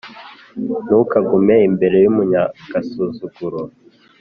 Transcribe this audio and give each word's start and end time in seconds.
Ntukagume 0.85 1.55
imbere 1.67 1.97
y’umunyagasuzuguro, 2.03 3.61